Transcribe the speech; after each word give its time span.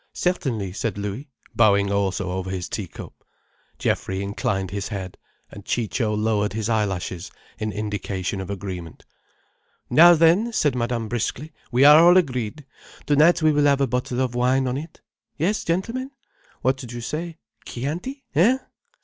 "Certainly," 0.15 0.73
said 0.73 0.97
Louis, 0.97 1.29
bowing 1.55 1.91
also 1.91 2.31
over 2.31 2.49
his 2.49 2.67
tea 2.67 2.87
cup. 2.87 3.23
Geoffrey 3.77 4.23
inclined 4.23 4.71
his 4.71 4.87
head, 4.87 5.15
and 5.51 5.63
Ciccio 5.63 6.15
lowered 6.15 6.53
his 6.53 6.69
eyelashes 6.69 7.29
in 7.59 7.71
indication 7.71 8.41
of 8.41 8.49
agreement. 8.49 9.05
"Now 9.91 10.15
then," 10.15 10.51
said 10.53 10.73
Madame 10.73 11.07
briskly, 11.07 11.53
"we 11.71 11.85
are 11.85 11.99
all 12.03 12.17
agreed. 12.17 12.65
Tonight 13.05 13.43
we 13.43 13.51
will 13.51 13.65
have 13.65 13.79
a 13.81 13.85
bottle 13.85 14.21
of 14.21 14.33
wine 14.33 14.65
on 14.67 14.75
it. 14.75 15.01
Yes, 15.37 15.63
gentlemen? 15.63 16.09
What 16.63 16.77
d'you 16.77 16.99
say? 16.99 17.37
Chianti—hein?" 17.65 18.59